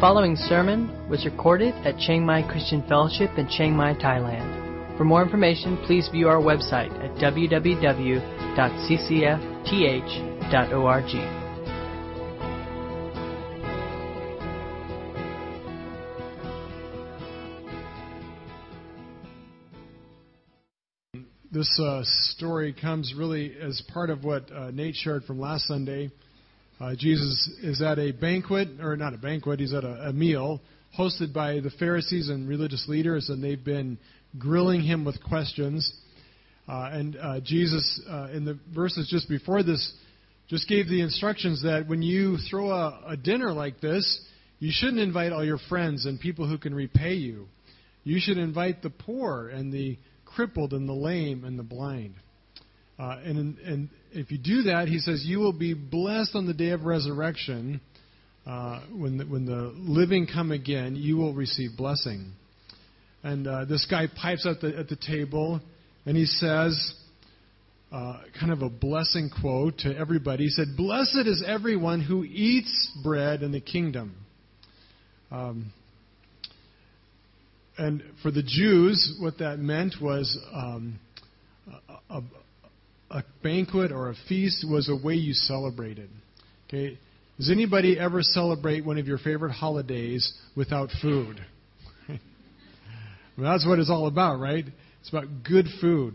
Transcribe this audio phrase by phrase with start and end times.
[0.00, 4.96] following sermon was recorded at Chiang Mai Christian Fellowship in Chiang Mai, Thailand.
[4.96, 8.20] For more information, please view our website at www.ccfth.org.
[21.52, 26.10] This uh, story comes really as part of what uh, Nate shared from last Sunday.
[26.80, 30.60] Uh, Jesus is at a banquet, or not a banquet, he's at a, a meal
[30.98, 33.98] hosted by the Pharisees and religious leaders, and they've been
[34.38, 35.92] grilling him with questions.
[36.66, 39.92] Uh, and uh, Jesus, uh, in the verses just before this,
[40.48, 44.20] just gave the instructions that when you throw a, a dinner like this,
[44.58, 47.46] you shouldn't invite all your friends and people who can repay you.
[48.04, 52.14] You should invite the poor and the crippled and the lame and the blind.
[52.98, 56.54] Uh, and, and if you do that, he says, you will be blessed on the
[56.54, 57.80] day of resurrection.
[58.46, 62.32] Uh, when, the, when the living come again, you will receive blessing.
[63.22, 65.60] And uh, this guy pipes at the, at the table
[66.06, 66.94] and he says,
[67.92, 70.44] uh, kind of a blessing quote to everybody.
[70.44, 74.14] He said, Blessed is everyone who eats bread in the kingdom.
[75.30, 75.72] Um,
[77.76, 80.98] and for the Jews, what that meant was um,
[82.08, 82.22] a,
[83.10, 86.10] a, banquet or a feast was a way you celebrated.
[86.68, 86.98] Okay,
[87.36, 91.40] does anybody ever celebrate one of your favorite holidays without food?
[92.08, 92.18] well,
[93.38, 94.64] that's what it's all about, right?
[95.00, 96.14] It's about good food,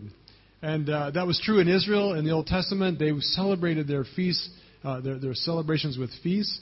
[0.62, 2.98] and uh, that was true in Israel in the Old Testament.
[2.98, 4.48] They celebrated their feasts,
[4.84, 6.60] uh, their, their celebrations with feasts,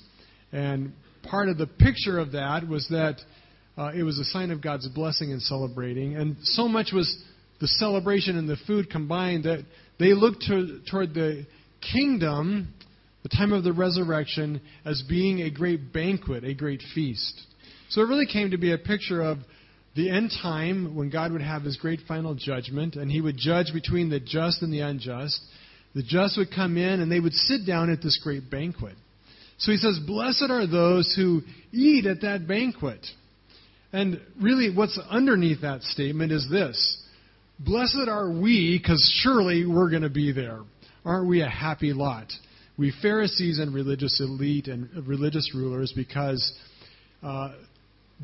[0.52, 3.16] and part of the picture of that was that
[3.76, 6.16] uh, it was a sign of God's blessing in celebrating.
[6.16, 7.22] And so much was
[7.60, 9.64] the celebration and the food combined that
[9.98, 11.46] they looked to, toward the
[11.92, 12.74] kingdom,
[13.22, 17.40] the time of the resurrection, as being a great banquet, a great feast.
[17.90, 19.38] So it really came to be a picture of
[19.94, 23.72] the end time when God would have his great final judgment and he would judge
[23.72, 25.40] between the just and the unjust.
[25.94, 28.96] The just would come in and they would sit down at this great banquet.
[29.58, 33.06] So he says, Blessed are those who eat at that banquet.
[33.92, 37.00] And really, what's underneath that statement is this
[37.58, 40.60] Blessed are we, because surely we're going to be there.
[41.04, 42.32] Aren't we a happy lot?
[42.76, 46.52] We Pharisees and religious elite and religious rulers, because
[47.22, 47.52] uh,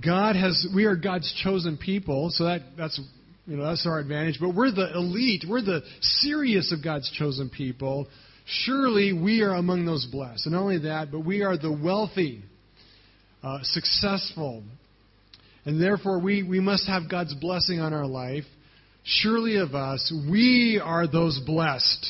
[0.04, 3.00] God has, we are God's chosen people, so that, that's,
[3.46, 4.38] you know, that's our advantage.
[4.40, 8.08] But we're the elite, we're the serious of God's chosen people.
[8.46, 10.46] Surely we are among those blessed.
[10.46, 12.42] And not only that, but we are the wealthy,
[13.44, 14.64] uh, successful,
[15.64, 18.44] and therefore, we, we must have God's blessing on our life.
[19.04, 22.06] Surely of us, we are those blessed.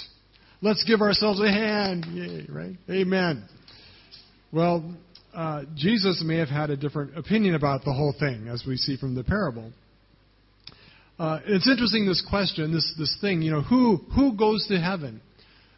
[0.63, 2.05] Let's give ourselves a hand.
[2.07, 2.77] Yay, right?
[2.91, 3.45] Amen.
[4.53, 4.95] Well,
[5.33, 8.97] uh, Jesus may have had a different opinion about the whole thing, as we see
[8.97, 9.73] from the parable.
[11.19, 15.21] Uh, it's interesting this question, this this thing, you know, who who goes to heaven,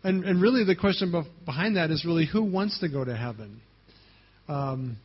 [0.03, 1.13] and and really the question
[1.45, 3.61] behind that is really who wants to go to heaven.
[4.49, 4.97] Um,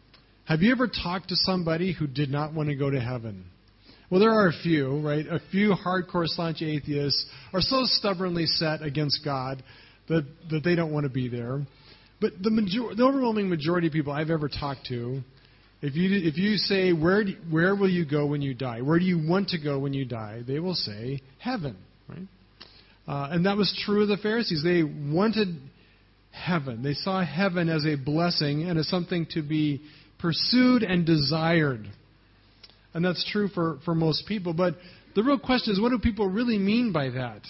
[0.45, 3.45] have you ever talked to somebody who did not want to go to heaven?
[4.09, 5.25] Well, there are a few, right?
[5.27, 9.61] A few hardcore staunch atheists are so stubbornly set against God
[10.07, 11.61] that, that they don't want to be there.
[12.21, 15.21] But the, major, the overwhelming majority of people I've ever talked to,
[15.81, 18.81] if you, if you say, where, do, where will you go when you die?
[18.81, 20.41] Where do you want to go when you die?
[20.47, 21.75] They will say, heaven,
[22.07, 22.27] right?
[23.07, 24.63] Uh, and that was true of the Pharisees.
[24.63, 25.59] They wanted
[26.31, 26.81] heaven.
[26.81, 29.81] They saw heaven as a blessing and as something to be
[30.19, 31.87] pursued and desired.
[32.97, 34.53] And that's true for, for most people.
[34.53, 34.73] But
[35.13, 37.41] the real question is what do people really mean by that?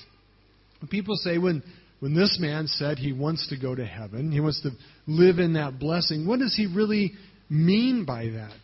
[0.90, 1.63] People say when,
[2.02, 4.72] when this man said he wants to go to heaven, he wants to
[5.08, 7.13] live in that blessing, what does he really
[7.50, 8.58] mean by that?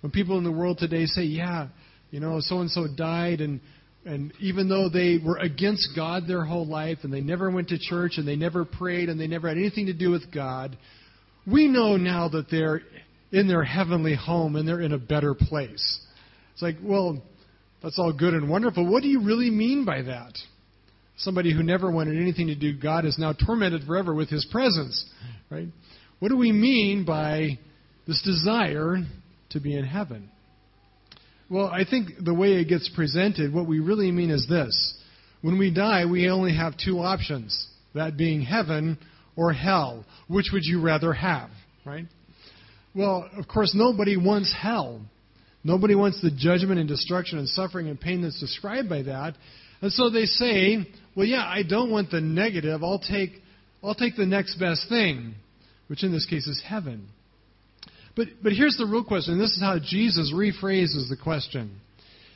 [0.00, 1.68] When people in the world today say, yeah,
[2.10, 3.60] you know, so and so died and
[4.06, 7.78] and even though they were against God their whole life and they never went to
[7.78, 10.78] church and they never prayed and they never had anything to do with God,
[11.46, 12.80] we know now that they're
[13.30, 16.00] in their heavenly home and they're in a better place.
[16.54, 17.20] It's like, well,
[17.82, 18.90] that's all good and wonderful.
[18.90, 20.38] What do you really mean by that?
[21.16, 25.04] Somebody who never wanted anything to do God is now tormented forever with his presence,
[25.50, 25.68] right?
[26.18, 27.58] What do we mean by
[28.06, 28.96] this desire
[29.50, 30.30] to be in heaven?
[31.50, 34.94] Well, I think the way it gets presented, what we really mean is this.
[35.42, 38.98] When we die, we only have two options, that being heaven
[39.36, 40.04] or hell.
[40.26, 41.50] Which would you rather have,
[41.84, 42.06] right?
[42.94, 45.02] Well, of course, nobody wants hell.
[45.64, 49.34] Nobody wants the judgment and destruction and suffering and pain that's described by that.
[49.80, 52.84] And so they say, well, yeah, I don't want the negative.
[52.84, 53.30] I'll take,
[53.82, 55.34] I'll take the next best thing,
[55.88, 57.08] which in this case is heaven.
[58.14, 59.38] But, but here's the real question.
[59.38, 61.80] This is how Jesus rephrases the question.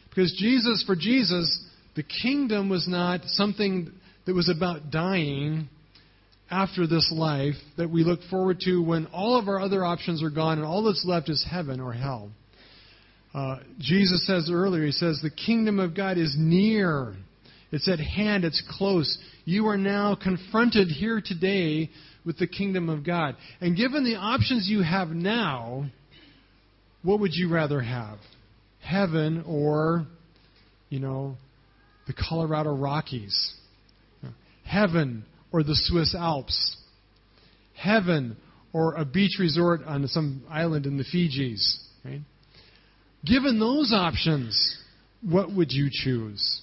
[0.08, 1.64] Because Jesus, for Jesus,
[1.94, 3.92] the kingdom was not something
[4.26, 5.69] that was about dying
[6.50, 10.30] after this life that we look forward to when all of our other options are
[10.30, 12.30] gone and all that's left is heaven or hell.
[13.34, 17.14] Uh, Jesus says earlier, He says, the kingdom of God is near.
[17.70, 19.19] It's at hand, it's close.
[19.44, 21.90] You are now confronted here today
[22.25, 23.36] with the kingdom of God.
[23.60, 25.86] And given the options you have now,
[27.02, 28.19] what would you rather have?
[28.80, 30.06] Heaven or,
[30.88, 31.36] you know,
[32.06, 33.54] the Colorado Rockies?
[34.64, 36.76] Heaven or the Swiss Alps?
[37.75, 38.36] Heaven
[38.72, 41.78] or a beach resort on some island in the Fijis?
[42.04, 42.20] Right?
[43.28, 44.78] Given those options,
[45.22, 46.62] what would you choose?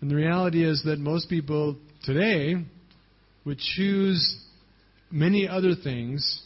[0.00, 2.54] And the reality is that most people today
[3.44, 4.42] would choose
[5.10, 6.42] many other things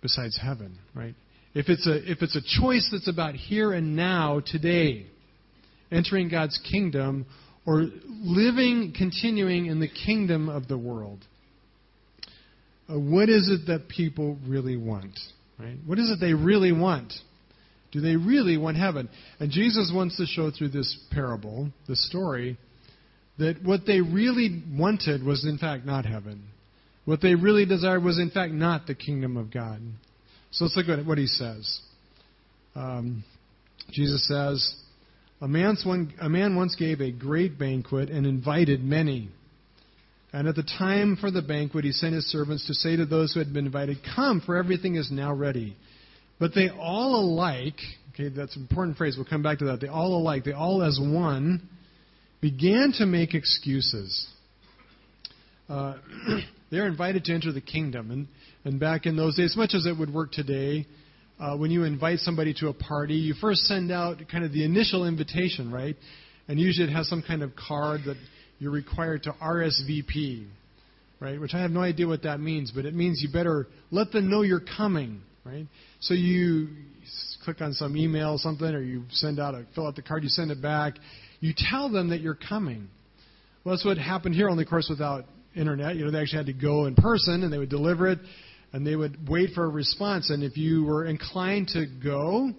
[0.00, 1.14] besides heaven, right?
[1.54, 5.06] If it's a if it's a choice that's about here and now today,
[5.90, 7.26] entering God's kingdom
[7.66, 11.24] or living continuing in the kingdom of the world.
[12.88, 15.18] Uh, what is it that people really want,
[15.58, 15.76] right?
[15.84, 17.12] What is it they really want?
[17.90, 19.08] Do they really want heaven?
[19.40, 22.58] And Jesus wants to show through this parable, this story,
[23.38, 26.42] that what they really wanted was in fact not heaven.
[27.04, 29.80] What they really desired was in fact not the kingdom of God.
[30.50, 31.80] So let's look at what he says.
[32.74, 33.24] Um,
[33.90, 34.74] Jesus says,
[35.40, 39.30] a, man's one, a man once gave a great banquet and invited many.
[40.32, 43.32] And at the time for the banquet, he sent his servants to say to those
[43.32, 45.76] who had been invited, Come, for everything is now ready.
[46.38, 47.78] But they all alike,
[48.14, 49.80] okay, that's an important phrase, we'll come back to that.
[49.80, 51.68] They all alike, they all as one,
[52.40, 54.28] began to make excuses.
[55.68, 55.96] Uh,
[56.70, 58.10] they're invited to enter the kingdom.
[58.10, 58.28] And,
[58.64, 60.86] and back in those days, as much as it would work today,
[61.40, 64.64] uh, when you invite somebody to a party, you first send out kind of the
[64.64, 65.96] initial invitation, right?
[66.48, 68.16] And usually it has some kind of card that
[68.58, 70.46] you're required to RSVP,
[71.20, 71.40] right?
[71.40, 74.30] Which I have no idea what that means, but it means you better let them
[74.30, 75.66] know you're coming right?
[76.00, 76.68] So you
[77.44, 80.28] click on some email, something, or you send out a fill out the card, you
[80.28, 80.94] send it back.
[81.40, 82.88] You tell them that you're coming.
[83.64, 85.24] Well, that's what happened here, only of course without
[85.54, 85.96] internet.
[85.96, 88.18] You know, they actually had to go in person, and they would deliver it,
[88.72, 90.30] and they would wait for a response.
[90.30, 92.50] And if you were inclined to go,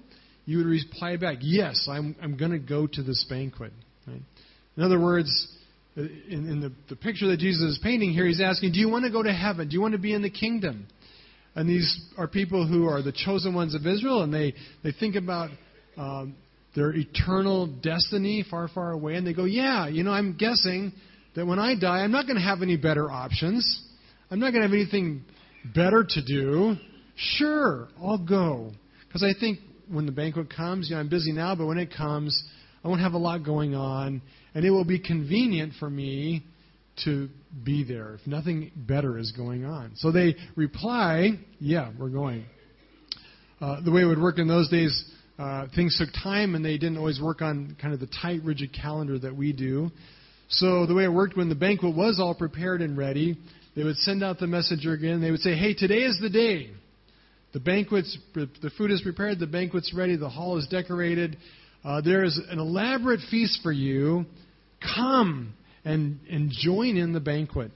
[0.46, 3.74] you would reply back, "Yes, I'm I'm going to go to this banquet."
[4.08, 4.22] Right?
[4.78, 5.30] In other words,
[5.96, 9.06] in, in the, the picture that Jesus is painting here, he's asking, "Do you want
[9.06, 9.68] to go to heaven?
[9.68, 10.88] Do you want to be in the kingdom?"
[11.56, 14.54] And these are people who are the chosen ones of Israel, and they,
[14.84, 15.50] they think about
[15.98, 16.36] um,
[16.76, 20.94] their eternal destiny far, far away, and they go, Yeah, you know, I'm guessing
[21.36, 23.82] that when I die, I'm not going to have any better options.
[24.32, 25.24] I'm not going to have anything
[25.76, 26.76] better to do.
[27.16, 28.72] Sure, I'll go.
[29.08, 29.60] Because I think
[29.90, 32.44] when the banquet comes, you know, I'm busy now, but when it comes,
[32.84, 34.22] I won't have a lot going on,
[34.54, 36.44] and it will be convenient for me
[37.06, 37.30] to
[37.64, 39.92] be there if nothing better is going on.
[39.96, 42.46] So they reply, Yeah, we're going.
[43.62, 45.04] Uh, the way it would work in those days,
[45.38, 48.74] uh, things took time and they didn't always work on kind of the tight, rigid
[48.74, 49.92] calendar that we do.
[50.50, 53.38] So the way it worked when the banquet was all prepared and ready,
[53.76, 55.22] they would send out the messenger again.
[55.22, 56.72] They would say, Hey, today is the day.
[57.52, 61.38] The banquet's, the food is prepared, the banquet's ready, the hall is decorated.
[61.84, 64.26] Uh, there is an elaborate feast for you.
[64.96, 65.54] Come
[65.86, 67.72] and, and join in the banquet.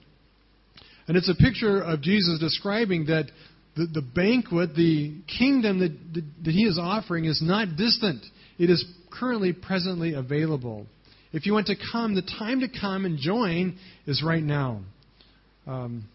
[1.07, 3.25] And it's a picture of Jesus describing that
[3.75, 8.23] the, the banquet, the kingdom that, that, that he is offering, is not distant.
[8.57, 10.85] It is currently, presently available.
[11.31, 14.81] If you want to come, the time to come and join is right now.
[15.65, 16.05] Um,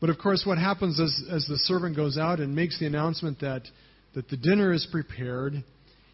[0.00, 3.40] but of course, what happens as, as the servant goes out and makes the announcement
[3.40, 3.62] that,
[4.14, 5.62] that the dinner is prepared,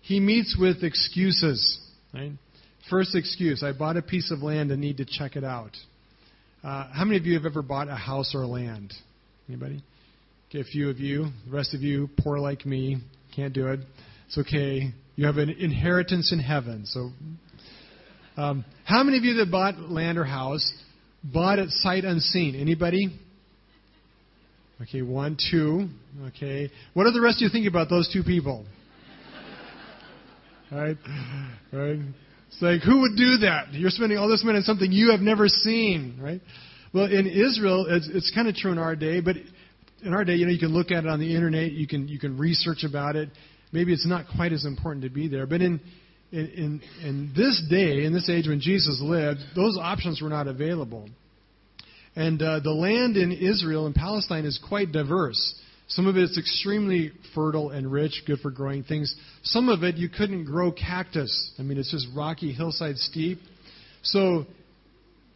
[0.02, 1.80] he meets with excuses.
[2.12, 2.32] Right?
[2.90, 5.76] First excuse I bought a piece of land and need to check it out.
[6.62, 8.92] Uh, how many of you have ever bought a house or land?
[9.48, 9.82] Anybody?
[10.48, 11.26] Okay, a few of you.
[11.46, 12.98] The rest of you, poor like me,
[13.36, 13.80] can't do it.
[14.26, 14.92] It's okay.
[15.16, 16.86] You have an inheritance in heaven.
[16.86, 17.10] So,
[18.36, 20.72] um, how many of you that bought land or house
[21.22, 22.54] bought it sight unseen?
[22.54, 23.18] Anybody?
[24.80, 25.88] Okay, one, two.
[26.28, 26.70] Okay.
[26.94, 28.64] What do the rest of you think about those two people?
[30.70, 30.98] Right?
[31.72, 31.98] Right?
[32.48, 33.72] It's like, who would do that?
[33.72, 36.40] You're spending all this money on something you have never seen, right?
[36.92, 39.36] Well, in Israel, it's, it's kind of true in our day, but
[40.02, 42.08] in our day, you know, you can look at it on the internet, you can
[42.08, 43.28] you can research about it.
[43.72, 45.80] Maybe it's not quite as important to be there, but in
[46.32, 50.46] in in, in this day, in this age when Jesus lived, those options were not
[50.46, 51.08] available.
[52.16, 55.54] And uh, the land in Israel and Palestine is quite diverse.
[55.88, 59.14] Some of it's extremely fertile and rich, good for growing things.
[59.42, 61.52] Some of it you couldn't grow cactus.
[61.58, 63.38] I mean, it's just rocky, hillside, steep.
[64.02, 64.44] So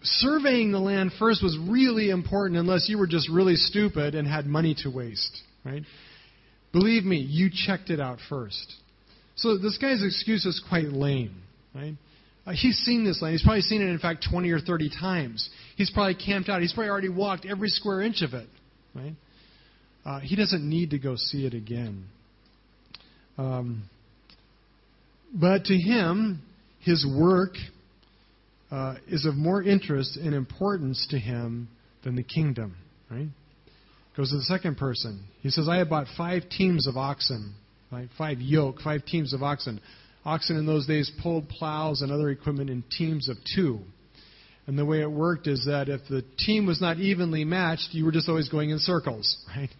[0.02, 4.46] surveying the land first was really important unless you were just really stupid and had
[4.46, 5.82] money to waste, right?
[6.72, 8.74] Believe me, you checked it out first.
[9.36, 11.42] So this guy's excuse is quite lame,
[11.74, 11.94] right?
[12.46, 13.32] Uh, he's seen this land.
[13.32, 15.48] He's probably seen it, in fact, 20 or 30 times.
[15.76, 16.60] He's probably camped out.
[16.60, 18.48] He's probably already walked every square inch of it,
[18.94, 19.14] right?
[20.04, 22.04] Uh, he doesn't need to go see it again.
[23.38, 23.84] Um,
[25.34, 26.42] but to him,
[26.80, 27.54] his work
[28.70, 31.68] uh, is of more interest and importance to him
[32.04, 32.76] than the kingdom,
[33.10, 33.28] right?
[34.16, 35.24] Goes to the second person.
[35.40, 37.54] He says, I have bought five teams of oxen,
[37.90, 38.08] right?
[38.18, 39.80] five yoke, five teams of oxen.
[40.24, 43.80] Oxen in those days pulled plows and other equipment in teams of two.
[44.66, 48.04] And the way it worked is that if the team was not evenly matched, you
[48.04, 49.70] were just always going in circles, right?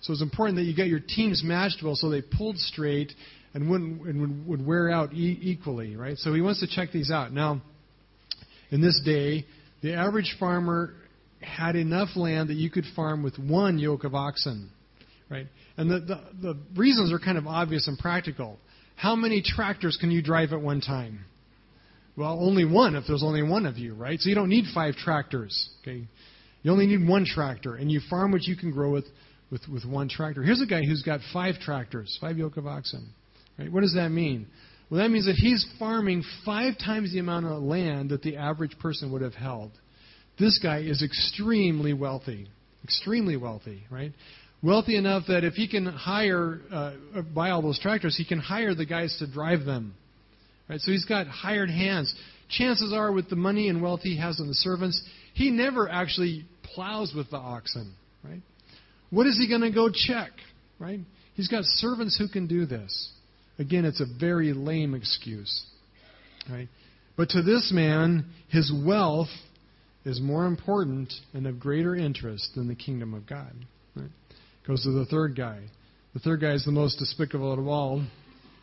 [0.00, 3.12] So it's important that you get your teams matched well so they pulled straight
[3.54, 6.16] and wouldn't and would wear out e- equally, right?
[6.18, 7.32] So he wants to check these out.
[7.32, 7.60] Now,
[8.70, 9.44] in this day,
[9.82, 10.94] the average farmer
[11.40, 14.70] had enough land that you could farm with one yoke of oxen,
[15.28, 15.46] right?
[15.76, 18.58] And the, the, the reasons are kind of obvious and practical.
[18.96, 21.24] How many tractors can you drive at one time?
[22.18, 24.18] Well, only one if there's only one of you, right?
[24.18, 26.08] So you don't need five tractors, okay?
[26.62, 29.04] You only need one tractor, and you farm what you can grow with,
[29.52, 30.42] with, with one tractor.
[30.42, 33.08] Here's a guy who's got five tractors, five yoke of oxen.
[33.56, 33.70] Right?
[33.70, 34.48] What does that mean?
[34.90, 38.76] Well, that means that he's farming five times the amount of land that the average
[38.80, 39.70] person would have held.
[40.40, 42.48] This guy is extremely wealthy.
[42.82, 44.12] Extremely wealthy, right?
[44.60, 46.92] Wealthy enough that if he can hire, uh,
[47.32, 49.94] buy all those tractors, he can hire the guys to drive them.
[50.68, 50.80] Right?
[50.80, 52.14] So he's got hired hands.
[52.50, 55.02] Chances are, with the money and wealth he has on the servants,
[55.34, 57.94] he never actually plows with the oxen.
[58.24, 58.40] Right?
[59.10, 60.30] What is he going to go check?
[60.78, 61.00] Right?
[61.34, 63.10] He's got servants who can do this.
[63.58, 65.64] Again, it's a very lame excuse.
[66.50, 66.68] Right?
[67.16, 69.28] But to this man, his wealth
[70.04, 73.52] is more important and of greater interest than the kingdom of God.
[73.96, 74.10] Right?
[74.66, 75.60] Goes to the third guy.
[76.14, 78.04] The third guy is the most despicable of all.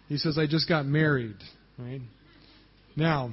[0.07, 1.35] He says, I just got married.
[1.77, 2.01] Right?
[2.95, 3.31] Now,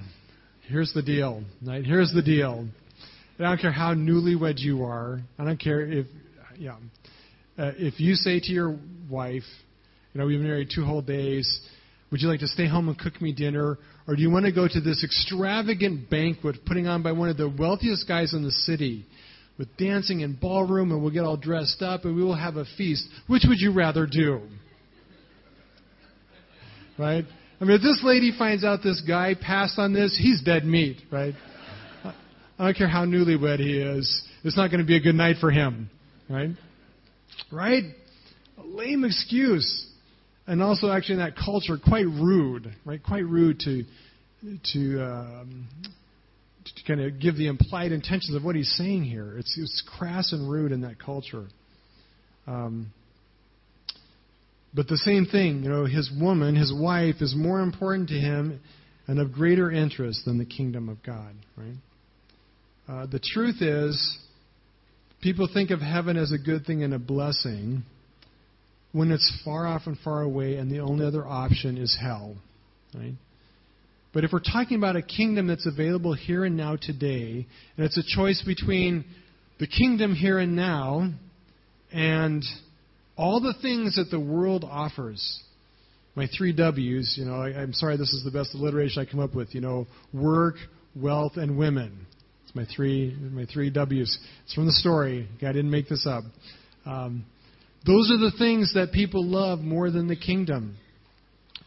[0.69, 1.45] here's the deal.
[1.65, 1.85] Right?
[1.85, 2.67] Here's the deal.
[3.39, 5.21] I don't care how newlywed you are.
[5.39, 6.07] I don't care if,
[6.59, 6.77] yeah.
[7.59, 8.79] Uh, if you say to your
[9.11, 9.45] wife,
[10.13, 11.61] you know, we've been married two whole days.
[12.11, 13.79] Would you like to stay home and cook me dinner?
[14.07, 17.37] Or do you want to go to this extravagant banquet putting on by one of
[17.37, 19.07] the wealthiest guys in the city
[19.59, 22.65] with dancing and ballroom and we'll get all dressed up and we will have a
[22.77, 23.07] feast?
[23.29, 24.43] Which would you rather do?
[26.99, 27.25] Right?
[27.63, 30.97] I mean, if this lady finds out this guy passed on this, he's dead meat,
[31.13, 31.33] right?
[32.59, 34.25] I don't care how newlywed he is.
[34.43, 35.89] It's not going to be a good night for him,
[36.29, 36.51] right?
[37.53, 37.85] Right?
[38.59, 39.87] A lame excuse
[40.49, 43.01] and also actually in that culture quite rude, right?
[43.01, 43.85] Quite rude to
[44.73, 45.69] to um,
[46.65, 49.39] to kind of give the implied intentions of what he's saying here.
[49.39, 51.47] It's it's crass and rude in that culture.
[52.49, 52.93] Um,
[54.75, 58.61] but the same thing, you know, his woman, his wife, is more important to him
[59.07, 61.75] and of greater interest than the kingdom of God, right?
[62.89, 64.19] Uh, the truth is,
[65.23, 67.83] people think of heaven as a good thing and a blessing,
[68.93, 72.37] when it's far off and far away and the only other option is hell.
[72.95, 73.15] Right?
[74.13, 77.97] But if we're talking about a kingdom that's available here and now today, and it's
[77.97, 79.05] a choice between
[79.59, 81.11] the kingdom here and now
[81.91, 82.43] and
[83.17, 85.43] all the things that the world offers,
[86.15, 89.21] my three W's, you know, I, am sorry this is the best alliteration I come
[89.21, 90.57] up with, you know, work,
[90.95, 92.07] wealth, and women.
[92.45, 94.19] It's my three, my three W's.
[94.45, 95.29] It's from the story.
[95.41, 96.25] I didn't make this up.
[96.85, 97.25] Um,
[97.87, 100.77] those are the things that people love more than the kingdom.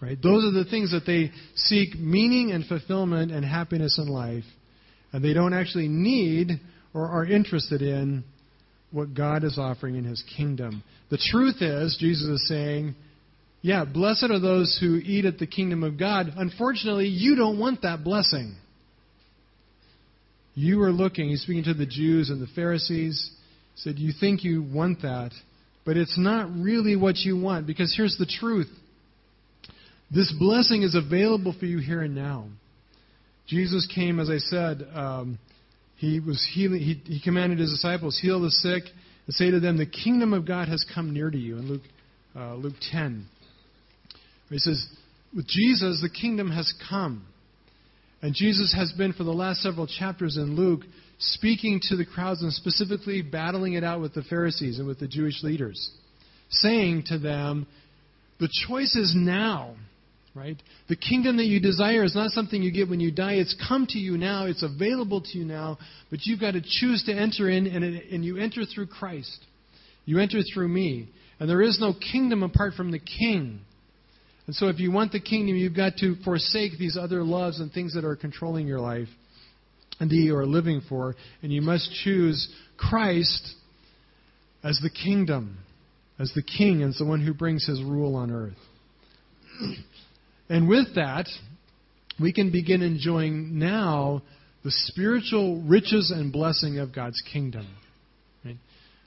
[0.01, 0.17] Right?
[0.21, 4.43] Those are the things that they seek meaning and fulfillment and happiness in life.
[5.11, 6.59] And they don't actually need
[6.93, 8.23] or are interested in
[8.95, 10.83] what God is offering in his kingdom.
[11.09, 12.95] The truth is, Jesus is saying,
[13.61, 16.27] yeah, blessed are those who eat at the kingdom of God.
[16.37, 18.55] Unfortunately, you don't want that blessing.
[20.53, 23.31] You are looking, he's speaking to the Jews and the Pharisees,
[23.75, 25.31] said, You think you want that,
[25.83, 28.69] but it's not really what you want because here's the truth
[30.13, 32.45] this blessing is available for you here and now.
[33.47, 35.39] Jesus came, as I said, um,
[35.97, 36.79] he was healing.
[36.79, 38.83] He, he, commanded his disciples heal the sick
[39.25, 41.81] and say to them, "The kingdom of God has come near to you." In Luke,
[42.35, 43.25] uh, Luke 10,
[44.49, 44.85] he says,
[45.35, 47.25] "With Jesus, the kingdom has come."
[48.21, 50.81] And Jesus has been, for the last several chapters in Luke,
[51.19, 55.07] speaking to the crowds and specifically battling it out with the Pharisees and with the
[55.07, 55.91] Jewish leaders.
[56.49, 57.65] saying to them,
[58.39, 59.75] the choice is now.
[60.35, 60.61] Right?
[60.89, 63.35] The kingdom that you desire is not something you get when you die.
[63.35, 64.47] It's come to you now.
[64.47, 65.77] It's available to you now.
[66.09, 69.39] But you've got to choose to enter in, and, it, and you enter through Christ.
[70.03, 71.07] You enter through me.
[71.39, 73.61] And there is no kingdom apart from the king.
[74.45, 77.71] And so if you want the kingdom, you've got to forsake these other loves and
[77.71, 79.07] things that are controlling your life
[80.01, 81.15] and that you are living for.
[81.43, 83.55] And you must choose Christ
[84.65, 85.59] as the kingdom,
[86.19, 88.57] as the king, as the one who brings his rule on earth.
[90.49, 91.27] And with that,
[92.19, 94.21] we can begin enjoying now
[94.63, 97.67] the spiritual riches and blessing of God's kingdom.
[98.43, 98.57] Right?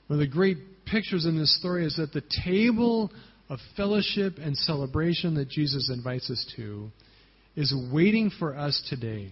[0.07, 3.11] One of the great pictures in this story is that the table
[3.49, 6.89] of fellowship and celebration that Jesus invites us to
[7.55, 9.31] is waiting for us today.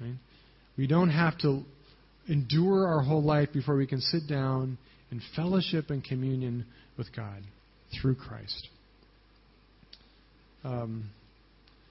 [0.00, 0.14] Right?
[0.78, 1.62] We don't have to
[2.28, 4.78] endure our whole life before we can sit down
[5.10, 6.64] in fellowship and communion
[6.96, 7.42] with God
[8.00, 8.68] through Christ.
[10.62, 11.10] Um,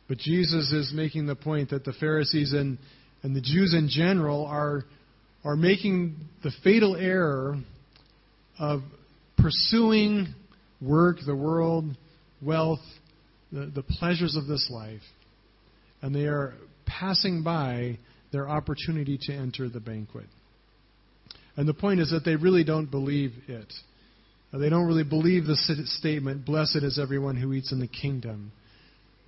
[0.09, 2.79] but Jesus is making the point that the Pharisees and,
[3.21, 4.83] and the Jews in general are,
[5.45, 7.57] are making the fatal error
[8.57, 8.81] of
[9.37, 10.33] pursuing
[10.81, 11.85] work, the world,
[12.41, 12.79] wealth,
[13.51, 15.01] the, the pleasures of this life,
[16.01, 16.55] and they are
[16.87, 17.99] passing by
[18.31, 20.25] their opportunity to enter the banquet.
[21.55, 23.71] And the point is that they really don't believe it.
[24.53, 28.51] They don't really believe the statement, Blessed is everyone who eats in the kingdom.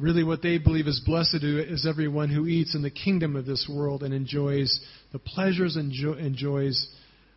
[0.01, 3.69] Really, what they believe is blessed is everyone who eats in the kingdom of this
[3.71, 6.87] world and enjoys the pleasures and, jo- and joys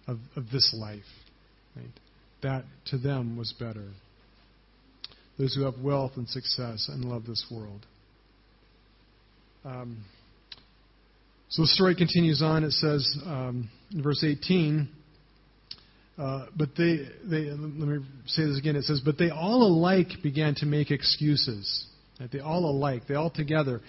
[0.07, 1.03] of, of this life.
[1.77, 1.85] Right?
[2.43, 3.85] That to them was better.
[5.39, 7.85] Those who have wealth and success and love this world.
[9.67, 10.03] Um,
[11.51, 12.65] so the story continues on.
[12.65, 14.89] It says um, in verse 18.
[16.17, 18.77] Uh, but they, they, let me say this again.
[18.77, 21.87] It says, but they all alike began to make excuses.
[22.21, 22.31] Right?
[22.31, 23.81] They all alike, they all together.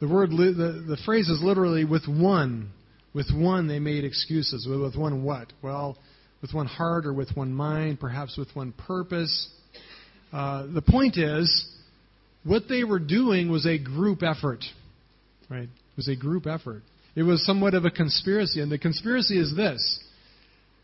[0.00, 2.70] The word, the, the phrase is literally with one.
[3.14, 4.66] With one, they made excuses.
[4.68, 5.52] With one what?
[5.62, 5.96] Well,
[6.40, 9.48] with one heart or with one mind, perhaps with one purpose.
[10.32, 11.66] Uh, the point is,
[12.44, 14.64] what they were doing was a group effort.
[15.50, 15.62] Right?
[15.62, 16.82] It was a group effort.
[17.16, 20.04] It was somewhat of a conspiracy, and the conspiracy is this: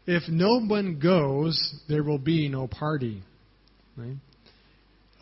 [0.06, 3.22] if no one goes, there will be no party.
[3.96, 4.16] Right?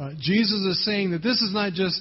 [0.03, 2.01] Uh, Jesus is saying that this is not just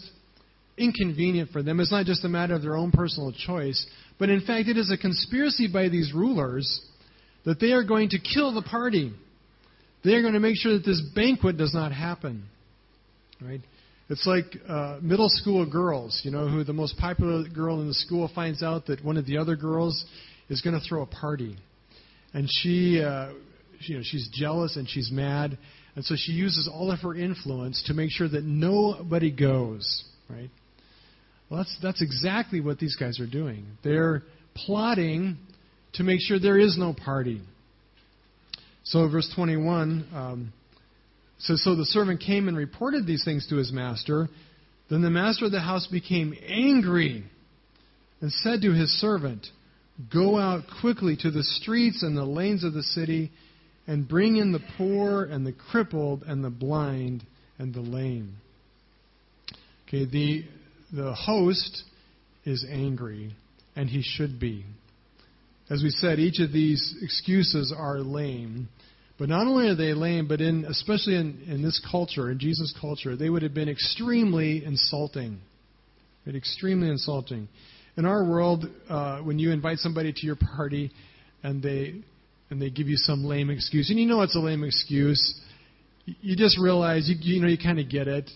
[0.76, 1.80] inconvenient for them.
[1.80, 3.86] It's not just a matter of their own personal choice,
[4.18, 6.82] but in fact, it is a conspiracy by these rulers
[7.46, 9.14] that they are going to kill the party.
[10.04, 12.46] They are going to make sure that this banquet does not happen.
[13.40, 13.62] Right?
[14.10, 17.94] It's like uh, middle school girls, you know, who the most popular girl in the
[17.94, 20.06] school finds out that one of the other girls
[20.50, 21.56] is going to throw a party,
[22.34, 23.30] and she, uh,
[23.82, 25.56] you know, she's jealous and she's mad,
[25.96, 30.50] and so she uses all of her influence to make sure that nobody goes, right?
[31.50, 33.66] Well, that's, that's exactly what these guys are doing.
[33.84, 34.24] They're
[34.56, 35.38] plotting
[35.94, 37.42] to make sure there is no party.
[38.84, 40.54] So, verse 21 um,
[41.40, 44.30] says So the servant came and reported these things to his master.
[44.90, 47.26] Then the master of the house became angry
[48.22, 49.46] and said to his servant,
[50.12, 53.32] Go out quickly to the streets and the lanes of the city
[53.92, 57.26] and bring in the poor and the crippled and the blind
[57.60, 58.38] and the lame.
[59.86, 60.46] Okay, the,
[60.96, 61.84] the host
[62.46, 63.36] is angry,
[63.76, 64.64] and he should be.
[65.70, 68.70] As we said, each of these excuses are lame.
[69.20, 72.74] But not only are they lame, but in, especially in, in this culture, in Jesus'
[72.80, 75.38] culture, they would have been extremely insulting.
[76.26, 77.50] Extremely insulting.
[77.98, 80.92] In our world, uh, when you invite somebody to your party
[81.44, 82.06] and they
[82.52, 85.40] and they give you some lame excuse, and you know it's a lame excuse.
[86.06, 88.30] You just realize you you know you kind of get it.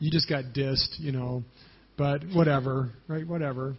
[0.00, 1.44] You just got dissed, you know,
[1.96, 3.26] but whatever, right?
[3.26, 3.76] Whatever.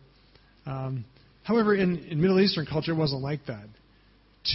[0.66, 1.04] Um,
[1.44, 3.66] however, in, in Middle Eastern culture, it wasn't like that.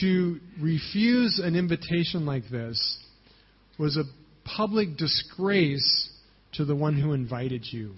[0.00, 2.98] To refuse an invitation like this
[3.78, 4.04] was a
[4.44, 6.10] public disgrace
[6.54, 7.94] to the one who invited you.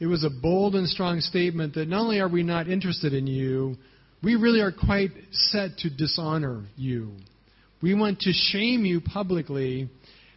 [0.00, 3.26] It was a bold and strong statement that not only are we not interested in
[3.26, 3.76] you,
[4.22, 7.12] we really are quite set to dishonor you.
[7.80, 9.88] We want to shame you publicly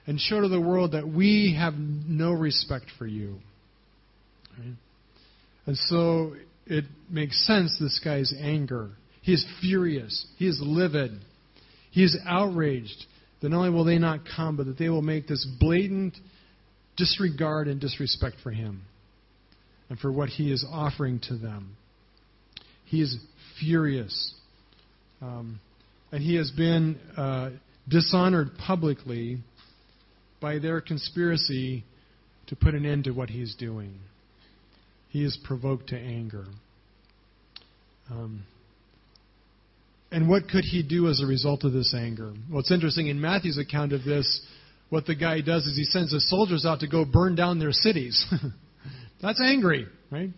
[0.05, 3.37] and show to the world that we have no respect for you.
[4.57, 4.75] Right?
[5.65, 6.33] And so
[6.65, 8.89] it makes sense this guy's anger.
[9.21, 10.27] He is furious.
[10.37, 11.11] He is livid.
[11.91, 13.05] He is outraged
[13.41, 16.15] that not only will they not come, but that they will make this blatant
[16.97, 18.83] disregard and disrespect for him
[19.89, 21.75] and for what he is offering to them.
[22.85, 23.17] He is
[23.61, 24.33] furious.
[25.21, 25.59] Um,
[26.11, 27.51] and he has been uh,
[27.87, 29.37] dishonored publicly
[30.41, 31.83] by their conspiracy
[32.47, 33.93] to put an end to what he's doing.
[35.09, 36.45] He is provoked to anger.
[38.09, 38.43] Um,
[40.11, 42.33] and what could he do as a result of this anger?
[42.49, 43.07] Well, it's interesting.
[43.07, 44.41] In Matthew's account of this,
[44.89, 47.71] what the guy does is he sends his soldiers out to go burn down their
[47.71, 48.25] cities.
[49.21, 50.29] That's angry, right?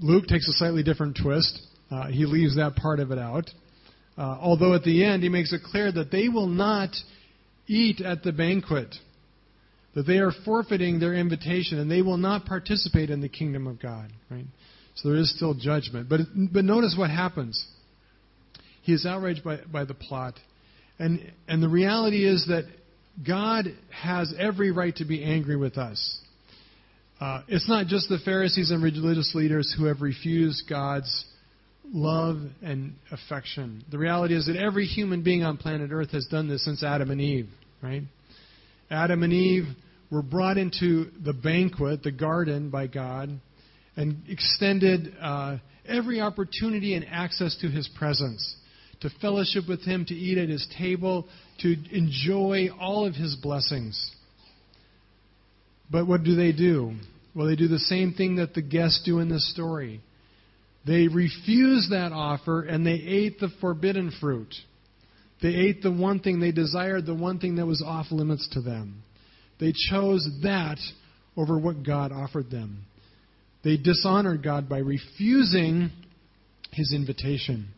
[0.00, 1.60] Luke takes a slightly different twist.
[1.90, 3.50] Uh, he leaves that part of it out.
[4.16, 6.90] Uh, although at the end, he makes it clear that they will not
[7.66, 8.94] eat at the banquet,
[9.94, 13.80] that they are forfeiting their invitation, and they will not participate in the kingdom of
[13.80, 14.44] God, right?
[14.96, 16.08] So there is still judgment.
[16.08, 16.20] But,
[16.52, 17.64] but notice what happens.
[18.82, 20.34] He is outraged by, by the plot.
[20.98, 22.64] And, and the reality is that
[23.26, 26.18] God has every right to be angry with us.
[27.20, 31.26] Uh, it's not just the Pharisees and religious leaders who have refused God's
[31.92, 33.84] love and affection.
[33.90, 37.10] The reality is that every human being on planet Earth has done this since Adam
[37.10, 37.48] and Eve,
[37.82, 38.02] right?
[38.90, 39.64] Adam and Eve
[40.10, 43.30] were brought into the banquet, the garden, by God,
[43.96, 48.56] and extended uh, every opportunity and access to His presence
[49.00, 51.26] to fellowship with Him, to eat at His table,
[51.60, 54.10] to enjoy all of His blessings.
[55.90, 56.94] But what do they do?
[57.34, 60.02] Well, they do the same thing that the guests do in this story.
[60.86, 64.54] They refused that offer and they ate the forbidden fruit.
[65.42, 68.60] They ate the one thing they desired, the one thing that was off limits to
[68.60, 69.02] them.
[69.58, 70.78] They chose that
[71.36, 72.84] over what God offered them.
[73.62, 75.90] They dishonored God by refusing
[76.72, 77.68] his invitation.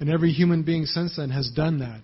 [0.00, 2.02] And every human being since then has done that.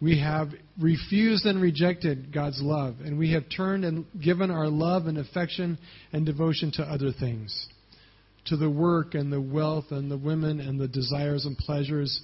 [0.00, 0.48] We have
[0.80, 5.76] refused and rejected God's love, and we have turned and given our love and affection
[6.12, 7.68] and devotion to other things
[8.50, 12.20] to the work and the wealth and the women and the desires and pleasures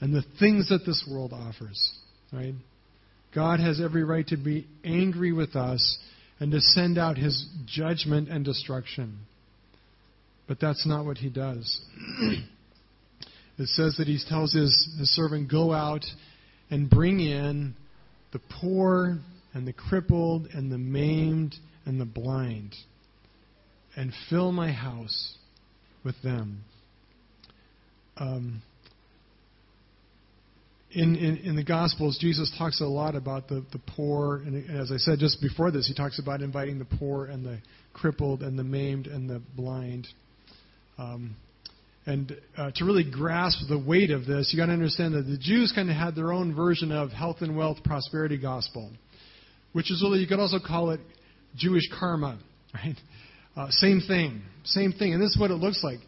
[0.00, 1.92] and the things that this world offers.
[2.32, 2.54] Right?
[3.34, 5.98] God has every right to be angry with us
[6.40, 9.18] and to send out his judgment and destruction.
[10.46, 11.80] But that's not what he does.
[13.60, 16.04] It says that he tells his, his servant, Go out
[16.70, 17.74] and bring in
[18.32, 19.18] the poor
[19.52, 22.76] and the crippled and the maimed and the blind,
[23.96, 25.36] and fill my house
[26.08, 26.64] with them.
[28.16, 28.62] Um,
[30.90, 34.90] in, in, in, the Gospels, Jesus talks a lot about the, the poor, and as
[34.90, 37.58] I said just before this, he talks about inviting the poor and the
[37.92, 40.08] crippled and the maimed and the blind.
[40.96, 41.36] Um,
[42.06, 45.36] and uh, to really grasp the weight of this, you got to understand that the
[45.36, 48.90] Jews kind of had their own version of health and wealth prosperity gospel,
[49.74, 51.00] which is really you could also call it
[51.54, 52.38] Jewish karma,
[52.74, 52.96] right?
[53.56, 55.98] Uh, same thing, same thing, and this is what it looks like.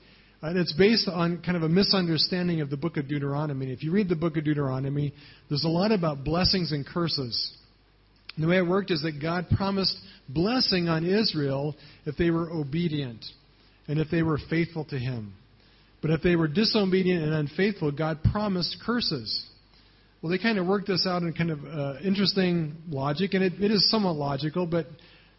[0.42, 3.72] And it's based on kind of a misunderstanding of the book of Deuteronomy.
[3.72, 5.12] If you read the book of Deuteronomy,
[5.48, 7.52] there's a lot about blessings and curses.
[8.36, 9.94] And the way it worked is that God promised
[10.28, 11.76] blessing on Israel
[12.06, 13.24] if they were obedient
[13.86, 15.34] and if they were faithful to Him.
[16.00, 19.46] But if they were disobedient and unfaithful, God promised curses.
[20.22, 23.54] Well, they kind of worked this out in kind of uh, interesting logic, and it,
[23.60, 24.86] it is somewhat logical, but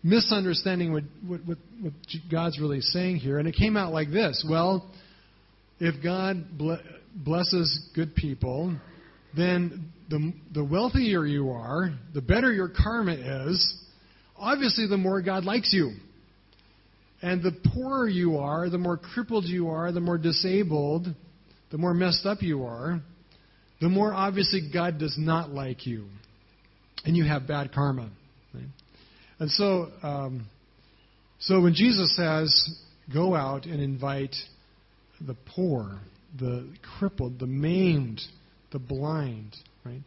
[0.03, 1.93] misunderstanding what, what, what,
[2.31, 3.39] God's really saying here.
[3.39, 4.89] And it came out like this Well,
[5.79, 6.45] if God
[7.15, 8.75] blesses good people,
[9.35, 13.13] then the, the wealthier you are, the better your karma
[13.47, 13.77] is.
[14.37, 15.91] Obviously, the more God likes you.
[17.21, 21.07] And the poorer you are, the more crippled you are, the more disabled,
[21.69, 22.99] the more messed up you are,
[23.79, 26.05] the more obviously God does not like you.
[27.05, 28.09] And you have bad karma.
[28.53, 28.63] Right?
[29.41, 30.45] And so, um,
[31.39, 32.80] so when Jesus says,
[33.13, 34.36] go out and invite
[35.19, 35.99] the poor,
[36.39, 38.21] the crippled, the maimed,
[38.71, 40.01] the blind, right?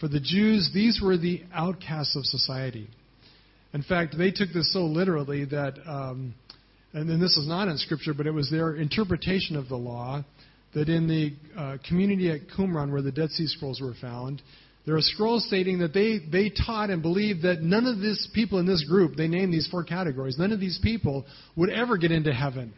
[0.00, 2.88] For the Jews, these were the outcasts of society.
[3.72, 6.34] In fact, they took this so literally that um,
[6.92, 10.22] and then this is not in Scripture, but it was their interpretation of the law,
[10.74, 14.42] that in the uh, community at Qumran, where the Dead Sea Scrolls were found,
[14.84, 18.58] there are scrolls stating that they, they taught and believed that none of these people
[18.58, 21.24] in this group, they named these four categories, none of these people
[21.56, 22.74] would ever get into heaven.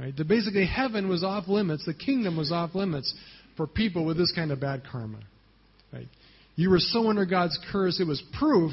[0.00, 0.16] Right?
[0.16, 3.12] That basically heaven was off limits, the kingdom was off limits
[3.56, 5.18] for people with this kind of bad karma.
[5.92, 6.08] Right?
[6.56, 8.72] You were so under God's curse, it was proof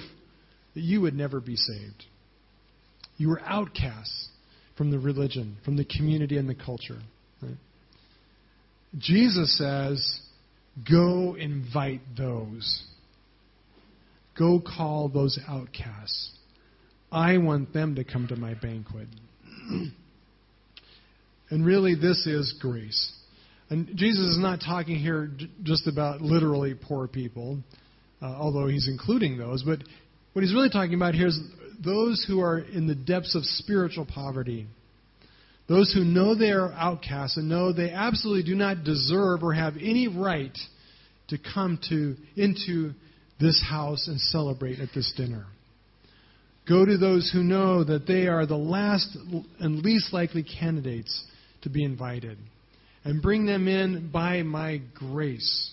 [0.75, 2.05] that you would never be saved.
[3.17, 4.29] You were outcasts
[4.77, 6.99] from the religion, from the community and the culture.
[7.41, 7.57] Right?
[8.97, 10.21] Jesus says,
[10.89, 12.83] Go invite those.
[14.37, 16.31] Go call those outcasts.
[17.11, 19.07] I want them to come to my banquet.
[21.49, 23.13] and really, this is grace.
[23.69, 25.31] And Jesus is not talking here
[25.63, 27.59] just about literally poor people,
[28.21, 29.79] uh, although he's including those, but
[30.33, 31.39] what he's really talking about here is
[31.83, 34.67] those who are in the depths of spiritual poverty.
[35.67, 39.75] Those who know they are outcasts and know they absolutely do not deserve or have
[39.77, 40.55] any right
[41.29, 42.91] to come to into
[43.39, 45.45] this house and celebrate at this dinner.
[46.67, 49.17] Go to those who know that they are the last
[49.59, 51.23] and least likely candidates
[51.61, 52.37] to be invited
[53.03, 55.71] and bring them in by my grace.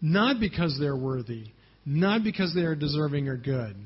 [0.00, 1.44] Not because they're worthy,
[1.84, 3.76] not because they are deserving or good,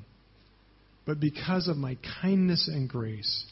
[1.04, 3.44] but because of my kindness and grace.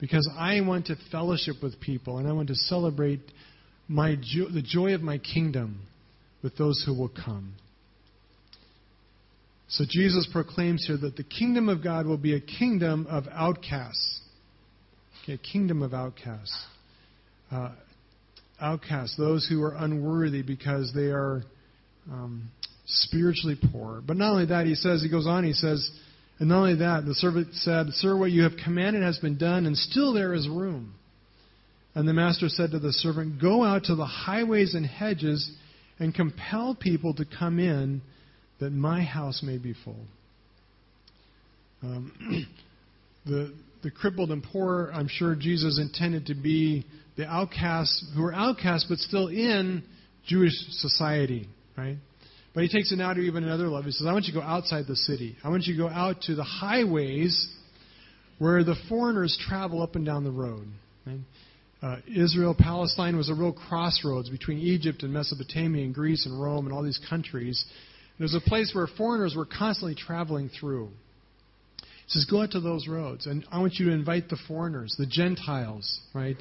[0.00, 3.20] Because I want to fellowship with people and I want to celebrate
[3.86, 5.82] my jo- the joy of my kingdom
[6.42, 7.54] with those who will come.
[9.68, 14.20] So Jesus proclaims here that the kingdom of God will be a kingdom of outcasts.
[15.22, 16.66] Okay, a kingdom of outcasts.
[17.52, 17.72] Uh,
[18.60, 21.42] outcasts, those who are unworthy because they are
[22.10, 22.48] um,
[22.86, 24.02] spiritually poor.
[24.04, 25.90] But not only that, he says, he goes on, he says,
[26.40, 29.66] and not only that, the servant said, Sir, what you have commanded has been done,
[29.66, 30.94] and still there is room.
[31.94, 35.52] And the master said to the servant, Go out to the highways and hedges
[35.98, 38.00] and compel people to come in
[38.58, 40.06] that my house may be full.
[41.82, 42.46] Um,
[43.26, 46.86] the, the crippled and poor, I'm sure Jesus intended to be
[47.18, 49.82] the outcasts who were outcasts but still in
[50.26, 51.96] Jewish society, right?
[52.52, 53.82] But he takes it now to even another level.
[53.84, 55.36] He says, I want you to go outside the city.
[55.44, 57.48] I want you to go out to the highways
[58.38, 60.66] where the foreigners travel up and down the road.
[61.82, 66.66] Uh, Israel, Palestine was a real crossroads between Egypt and Mesopotamia and Greece and Rome
[66.66, 67.64] and all these countries.
[68.18, 70.88] It was a place where foreigners were constantly traveling through.
[71.78, 74.94] He says, Go out to those roads, and I want you to invite the foreigners,
[74.98, 76.36] the Gentiles, right?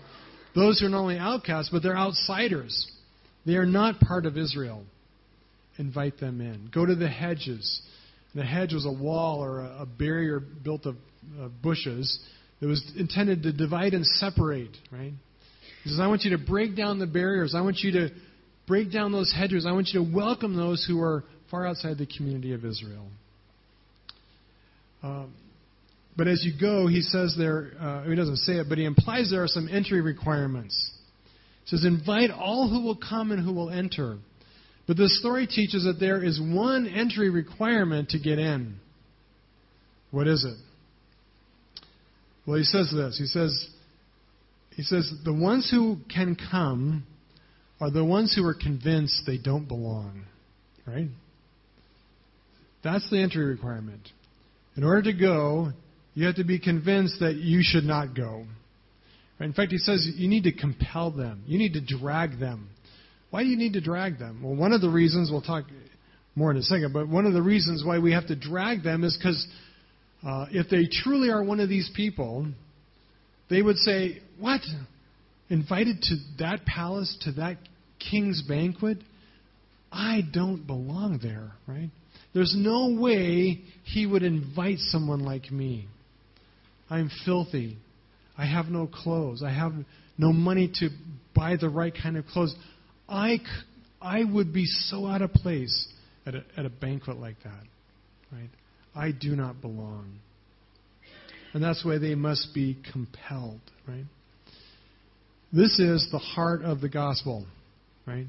[0.56, 2.92] Those who are not only outcasts, but they're outsiders.
[3.46, 4.84] They are not part of Israel.
[5.80, 6.70] Invite them in.
[6.74, 7.82] Go to the hedges.
[8.36, 10.96] The hedge was a wall or a, barrier built of
[11.40, 12.20] uh, bushes
[12.60, 15.14] that was intended to divide and separate, right?
[15.84, 17.56] He says, I want you to break down the barriers.
[17.56, 18.10] I want you to
[18.68, 19.66] break down those hedges.
[19.66, 23.08] I want you to welcome those who are far outside the community of Israel.
[25.02, 25.34] Um,
[26.16, 29.32] but as you go, he says there, uh, he doesn't say it, but he implies
[29.32, 30.92] there are some entry requirements.
[31.64, 34.18] He says, invite all who will come and who will enter.
[34.90, 38.78] But this story teaches that there is one entry requirement to get in.
[40.10, 40.58] What is it?
[42.48, 43.16] Well, he says this.
[43.20, 43.68] He says,
[44.72, 47.04] he says, the ones who can come
[47.80, 50.24] are the ones who are convinced they don't belong.
[50.88, 51.10] Right?
[52.84, 54.10] That's the entry requirement.
[54.76, 55.70] In order to go,
[56.16, 58.44] you have to be convinced that you should not go.
[59.40, 61.44] In fact, he says you need to compel them.
[61.46, 62.70] You need to drag them.
[63.32, 64.42] Why do you need to drag them?
[64.44, 65.66] Well, one of the reasons, we'll talk
[66.36, 69.04] more in a second, but one of the reasons why we have to drag them
[69.04, 69.48] is because
[70.26, 72.48] uh, if they truly are one of these people,
[73.50, 74.62] they would say, What?
[75.50, 77.58] Invited to that palace, to that
[78.12, 79.00] king's banquet?
[79.92, 81.90] I don't belong there, right?
[82.34, 85.88] There's no way he would invite someone like me.
[86.90, 87.78] I'm filthy.
[88.38, 89.44] I have no clothes.
[89.44, 89.74] I have
[90.18, 90.90] no money to
[91.36, 92.56] buy the right kind of clothes.
[93.10, 93.40] I,
[94.02, 95.88] I would be so out of place
[96.26, 97.64] at a, at a banquet like that,
[98.32, 98.50] right?
[98.96, 100.20] I do not belong.
[101.54, 104.06] And that's why they must be compelled, right?
[105.52, 107.48] This is the heart of the gospel,
[108.06, 108.28] right?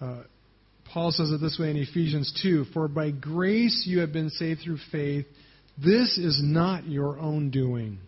[0.00, 0.22] Uh,
[0.92, 4.60] Paul says it this way in Ephesians 2 For by grace you have been saved
[4.62, 5.24] through faith.
[5.82, 7.98] This is not your own doing.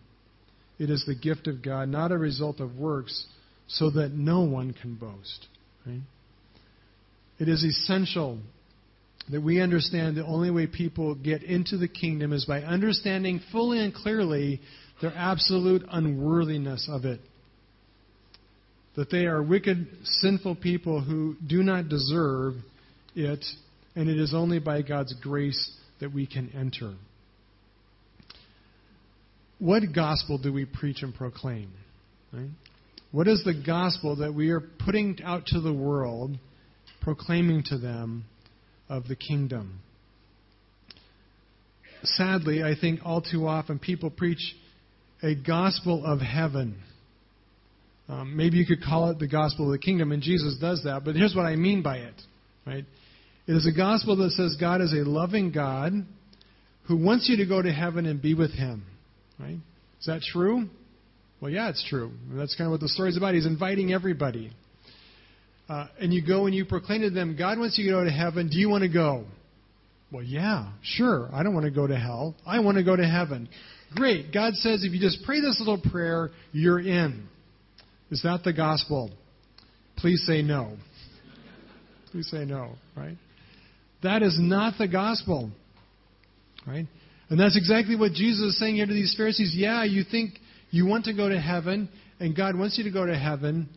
[0.77, 3.25] It is the gift of God, not a result of works,
[3.67, 5.47] so that no one can boast.
[5.85, 6.01] Right?
[7.39, 8.39] It is essential
[9.31, 13.79] that we understand the only way people get into the kingdom is by understanding fully
[13.79, 14.61] and clearly
[15.01, 17.19] their absolute unworthiness of it.
[18.95, 22.55] That they are wicked, sinful people who do not deserve
[23.15, 23.43] it,
[23.95, 26.93] and it is only by God's grace that we can enter.
[29.59, 31.71] What gospel do we preach and proclaim?
[32.31, 32.49] Right?
[33.13, 36.37] What is the gospel that we are putting out to the world,
[37.01, 38.25] proclaiming to them
[38.89, 39.79] of the kingdom.
[42.03, 44.55] Sadly, I think all too often people preach
[45.21, 46.75] a gospel of heaven.
[48.09, 51.03] Um, maybe you could call it the gospel of the kingdom, and Jesus does that.
[51.05, 52.15] But here's what I mean by it,
[52.67, 52.85] right?
[53.47, 55.93] It is a gospel that says God is a loving God
[56.87, 58.85] who wants you to go to heaven and be with Him,
[59.39, 59.57] right?
[59.99, 60.67] Is that true?
[61.43, 62.13] Well, yeah, it's true.
[62.31, 63.33] That's kind of what the story's about.
[63.33, 64.49] He's inviting everybody.
[65.67, 68.09] Uh, and you go and you proclaim to them, God wants you to go to
[68.09, 68.47] heaven.
[68.47, 69.25] Do you want to go?
[70.09, 71.27] Well, yeah, sure.
[71.33, 72.33] I don't want to go to hell.
[72.45, 73.49] I want to go to heaven.
[73.93, 74.33] Great.
[74.33, 77.27] God says if you just pray this little prayer, you're in.
[78.09, 79.11] Is that the gospel?
[79.97, 80.77] Please say no.
[82.11, 83.17] Please say no, right?
[84.01, 85.51] That is not the gospel,
[86.65, 86.87] right?
[87.29, 89.53] And that's exactly what Jesus is saying here to these Pharisees.
[89.53, 90.35] Yeah, you think
[90.73, 91.87] you want to go to heaven,
[92.19, 93.69] and God wants you to go to heaven,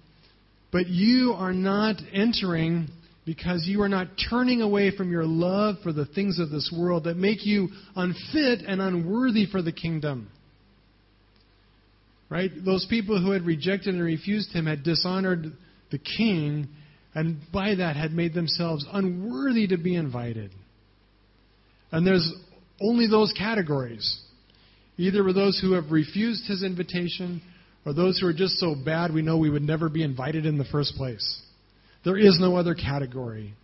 [0.72, 2.88] but you are not entering
[3.26, 7.04] because you are not turning away from your love for the things of this world
[7.04, 10.30] that make you unfit and unworthy for the kingdom.
[12.30, 12.50] Right?
[12.64, 15.52] Those people who had rejected and refused him had dishonored
[15.90, 16.66] the king,
[17.14, 20.50] and by that had made themselves unworthy to be invited.
[21.92, 22.32] And there's
[22.80, 24.22] only those categories.
[24.98, 27.42] Either were those who have refused his invitation,
[27.84, 30.58] or those who are just so bad we know we would never be invited in
[30.58, 31.42] the first place.
[32.04, 33.54] There is no other category,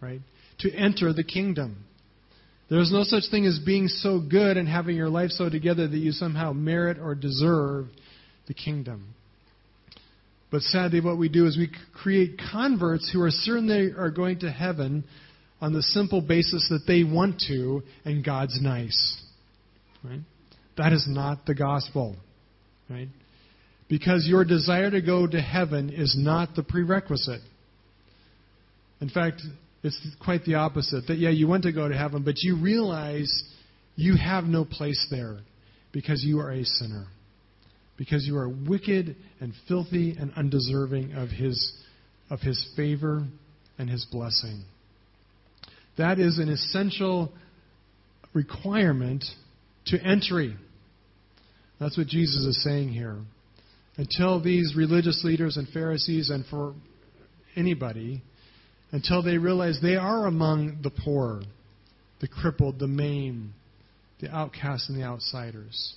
[0.00, 0.20] right?
[0.60, 1.84] To enter the kingdom.
[2.68, 5.88] There is no such thing as being so good and having your life so together
[5.88, 7.86] that you somehow merit or deserve
[8.46, 9.14] the kingdom.
[10.50, 14.40] But sadly, what we do is we create converts who are certain they are going
[14.40, 15.04] to heaven
[15.60, 19.20] on the simple basis that they want to and God's nice.
[20.02, 20.20] Right?
[20.76, 22.16] That is not the gospel.
[22.88, 23.08] Right?
[23.88, 27.42] Because your desire to go to heaven is not the prerequisite.
[29.00, 29.42] In fact,
[29.82, 31.06] it's quite the opposite.
[31.08, 33.30] That, yeah, you want to go to heaven, but you realize
[33.96, 35.38] you have no place there
[35.92, 37.06] because you are a sinner
[38.00, 41.70] because you are wicked and filthy and undeserving of his,
[42.30, 43.26] of his favor
[43.76, 44.62] and his blessing.
[45.98, 47.30] That is an essential
[48.32, 49.26] requirement
[49.90, 50.56] to entry.
[51.78, 53.18] That's what Jesus is saying here.
[53.96, 56.74] Until these religious leaders and Pharisees, and for
[57.56, 58.22] anybody,
[58.92, 61.42] until they realize they are among the poor,
[62.20, 63.52] the crippled, the maimed,
[64.20, 65.94] the outcasts, and the outsiders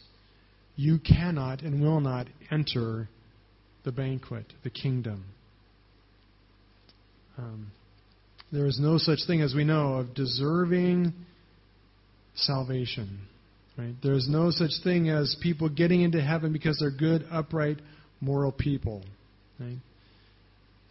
[0.76, 3.08] you cannot and will not enter
[3.84, 5.26] the banquet, the kingdom.
[7.38, 7.68] Um,
[8.52, 11.14] there is no such thing as we know of deserving
[12.36, 13.20] salvation.
[13.78, 13.96] Right?
[14.04, 17.78] There is no such thing as people getting into heaven because they're good, upright,
[18.22, 19.04] moral people.
[19.60, 19.78] Right?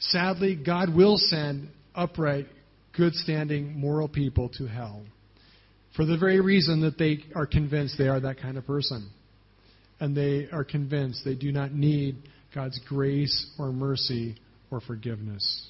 [0.00, 2.46] Sadly, God will send upright,
[2.96, 5.02] good standing, moral people to hell
[5.94, 9.10] for the very reason that they are convinced they are that kind of person
[10.00, 12.16] and they are convinced they do not need
[12.54, 14.36] God's grace or mercy
[14.70, 15.68] or forgiveness.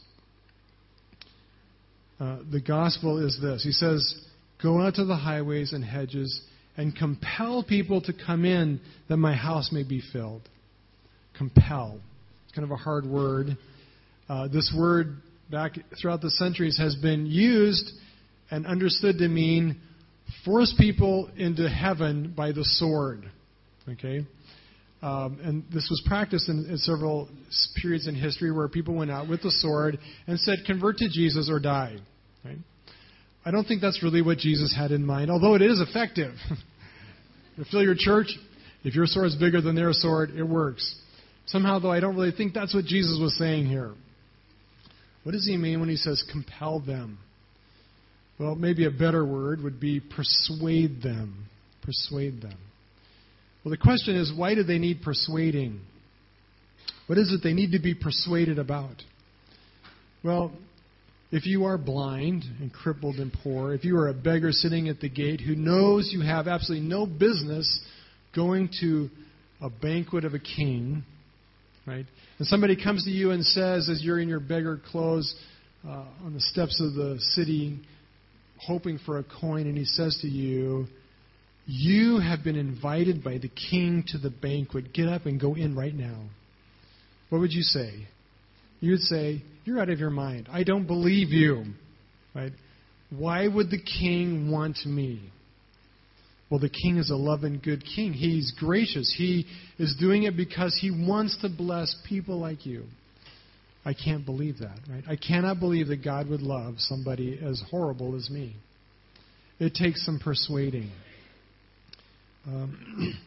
[2.20, 4.24] Uh, the gospel is this He says,
[4.62, 6.40] Go out to the highways and hedges
[6.76, 10.42] and compel people to come in that my house may be filled.
[11.36, 12.00] Compel.
[12.44, 13.56] It's kind of a hard word.
[14.28, 15.16] Uh, this word,
[15.50, 17.92] back throughout the centuries, has been used
[18.50, 19.80] and understood to mean
[20.44, 23.24] force people into heaven by the sword.
[23.88, 24.26] Okay?
[25.02, 27.28] Um, and this was practiced in, in, several
[27.80, 31.50] periods in history where people went out with the sword and said, convert to Jesus
[31.50, 31.96] or die.
[32.44, 32.58] Right?
[33.44, 36.34] I don't think that's really what Jesus had in mind, although it is effective.
[37.56, 38.28] to fill your church,
[38.84, 40.96] if your sword is bigger than their sword, it works.
[41.46, 43.92] Somehow, though, I don't really think that's what Jesus was saying here.
[45.24, 47.18] What does he mean when he says compel them?
[48.38, 51.46] Well, maybe a better word would be persuade them.
[51.82, 52.58] Persuade them.
[53.64, 55.80] Well, the question is why do they need persuading?
[57.06, 59.02] What is it they need to be persuaded about?
[60.24, 60.52] Well,
[61.32, 65.00] if you are blind and crippled and poor, if you are a beggar sitting at
[65.00, 67.80] the gate who knows you have absolutely no business
[68.36, 69.08] going to
[69.62, 71.02] a banquet of a king,
[71.86, 72.04] right?
[72.38, 75.34] And somebody comes to you and says, as you're in your beggar clothes
[75.86, 77.80] uh, on the steps of the city,
[78.58, 80.86] hoping for a coin, and he says to you,
[81.64, 84.92] you have been invited by the king to the banquet.
[84.92, 86.24] Get up and go in right now.
[87.30, 88.06] What would you say?
[88.80, 90.48] You would say, You're out of your mind.
[90.50, 91.64] I don't believe you.
[92.34, 92.52] Right?
[93.10, 95.30] Why would the king want me?
[96.50, 98.12] Well, the king is a loving, good king.
[98.12, 99.14] He's gracious.
[99.16, 99.46] He
[99.78, 102.84] is doing it because he wants to bless people like you.
[103.84, 105.02] I can't believe that, right?
[105.08, 108.54] I cannot believe that God would love somebody as horrible as me.
[109.58, 110.90] It takes some persuading.
[112.46, 113.18] Um,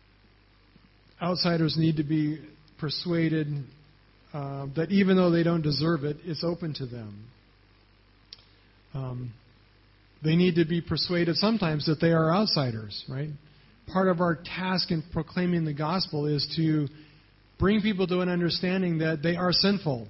[1.22, 2.40] outsiders need to be
[2.78, 3.46] persuaded
[4.32, 7.24] uh, that even though they don't deserve it, it's open to them.
[8.94, 9.32] Um,
[10.22, 13.30] they need to be persuaded sometimes that they are outsiders, right?
[13.92, 16.88] Part of our task in proclaiming the gospel is to
[17.58, 20.08] bring people to an understanding that they are sinful,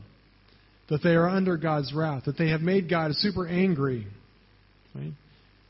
[0.89, 4.07] that they are under God's wrath, that they have made God super angry,
[4.95, 5.13] right?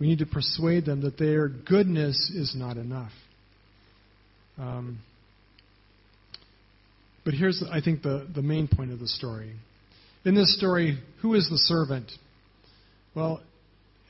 [0.00, 3.12] We need to persuade them that their goodness is not enough.
[4.56, 5.00] Um,
[7.28, 9.52] but here's, I think, the, the main point of the story.
[10.24, 12.10] In this story, who is the servant?
[13.14, 13.42] Well,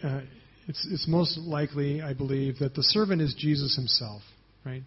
[0.05, 0.21] uh,
[0.69, 4.23] it's, it's most likely, I believe, that the servant is Jesus himself,
[4.65, 4.85] right?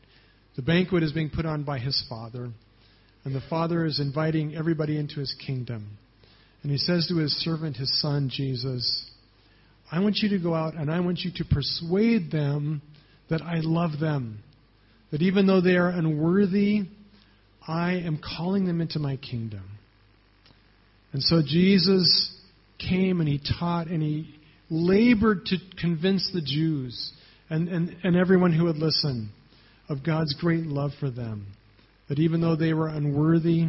[0.55, 2.47] The banquet is being put on by his father,
[3.25, 5.97] and the father is inviting everybody into his kingdom.
[6.63, 9.11] And he says to his servant, his son, Jesus,
[9.91, 12.82] I want you to go out and I want you to persuade them
[13.29, 14.39] that I love them.
[15.11, 16.84] That even though they are unworthy,
[17.68, 19.64] I am calling them into my kingdom.
[21.14, 22.34] And so Jesus
[22.80, 24.34] came and he taught and he
[24.70, 27.12] labored to convince the Jews
[27.49, 29.32] and, and, and everyone who would listen
[29.89, 31.47] of God's great love for them.
[32.07, 33.66] That even though they were unworthy,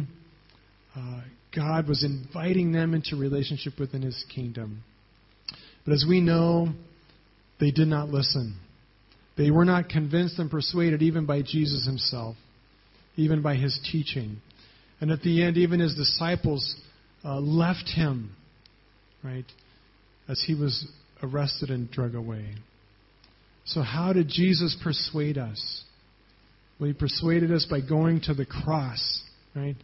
[0.95, 1.21] uh,
[1.55, 4.83] God was inviting them into relationship within his kingdom.
[5.85, 6.69] But as we know,
[7.59, 8.57] they did not listen.
[9.37, 12.35] They were not convinced and persuaded even by Jesus himself,
[13.15, 14.37] even by his teaching.
[15.01, 16.75] And at the end, even his disciples
[17.23, 18.35] uh, left him,
[19.23, 19.45] right,
[20.27, 20.87] as he was
[21.21, 22.45] arrested and drug away.
[23.65, 25.83] So, how did Jesus persuade us?
[26.79, 29.21] Well, he persuaded us by going to the cross,
[29.55, 29.75] right,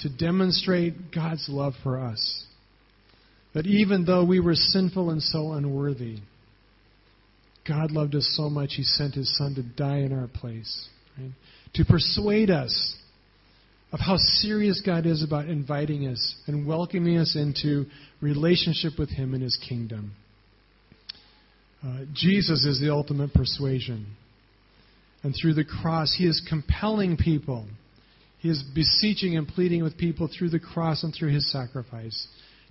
[0.00, 2.44] to demonstrate God's love for us.
[3.54, 6.18] That even though we were sinful and so unworthy,
[7.66, 10.88] God loved us so much, He sent His Son to die in our place.
[11.18, 11.32] Right?
[11.76, 12.96] To persuade us
[13.92, 17.84] of how serious God is about inviting us and welcoming us into
[18.20, 20.12] relationship with Him and His kingdom.
[21.84, 24.06] Uh, Jesus is the ultimate persuasion.
[25.22, 27.66] And through the cross, He is compelling people.
[28.38, 32.26] He is beseeching and pleading with people through the cross and through His sacrifice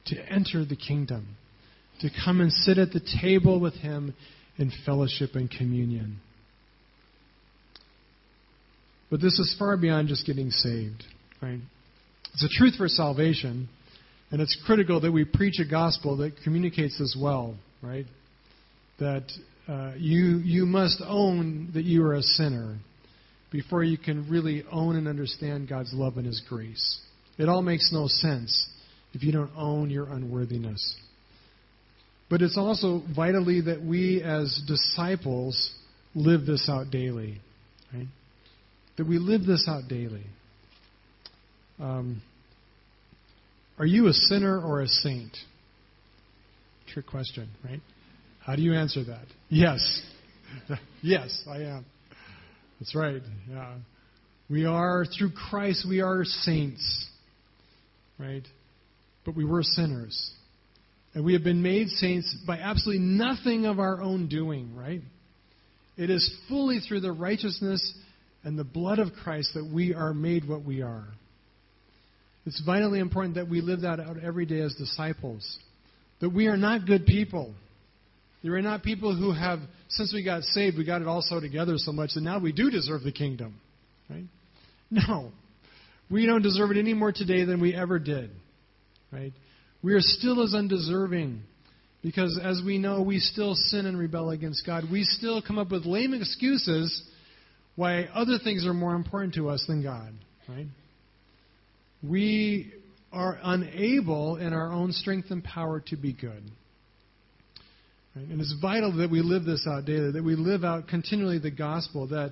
[0.07, 1.37] to enter the kingdom,
[2.01, 4.15] to come and sit at the table with Him
[4.57, 6.21] in fellowship and communion.
[9.09, 11.03] But this is far beyond just getting saved,
[11.41, 11.59] right?
[12.33, 13.69] It's a truth for salvation,
[14.31, 18.05] and it's critical that we preach a gospel that communicates this well, right?
[18.99, 19.23] That
[19.67, 22.77] uh, you you must own that you are a sinner
[23.51, 26.99] before you can really own and understand God's love and His grace.
[27.37, 28.69] It all makes no sense
[29.13, 30.97] if you don't own your unworthiness.
[32.29, 35.71] But it's also vitally that we as disciples
[36.15, 37.39] live this out daily.
[37.93, 38.07] Right?
[38.97, 40.25] That we live this out daily.
[41.79, 42.21] Um,
[43.77, 45.35] are you a sinner or a saint?
[46.93, 47.81] Trick question, right?
[48.45, 49.25] How do you answer that?
[49.49, 50.01] Yes.
[51.01, 51.85] yes, I am.
[52.79, 53.21] That's right.
[53.49, 53.75] Yeah.
[54.49, 57.07] We are, through Christ, we are saints.
[58.17, 58.45] Right?
[59.25, 60.31] but we were sinners.
[61.13, 65.01] And we have been made saints by absolutely nothing of our own doing, right?
[65.97, 67.93] It is fully through the righteousness
[68.45, 71.05] and the blood of Christ that we are made what we are.
[72.45, 75.57] It's vitally important that we live that out every day as disciples.
[76.21, 77.53] That we are not good people.
[78.43, 81.41] We are not people who have, since we got saved, we got it all so
[81.41, 83.59] together so much that now we do deserve the kingdom.
[84.09, 84.25] Right?
[84.91, 85.31] No.
[86.11, 88.29] We don't deserve it any more today than we ever did
[89.15, 89.33] right?
[89.81, 91.41] We are still as undeserving
[92.01, 94.85] because, as we know, we still sin and rebel against God.
[94.91, 97.03] We still come up with lame excuses
[97.75, 100.13] why other things are more important to us than God,
[100.47, 100.67] right?
[102.03, 102.73] We
[103.11, 106.43] are unable in our own strength and power to be good.
[108.15, 108.27] Right?
[108.27, 111.51] And it's vital that we live this out daily, that we live out continually the
[111.51, 112.31] gospel, that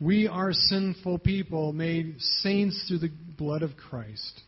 [0.00, 4.40] we are sinful people made saints through the blood of Christ.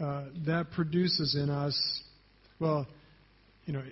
[0.00, 1.76] Uh, that produces in us,
[2.58, 2.86] well,
[3.66, 3.82] you know,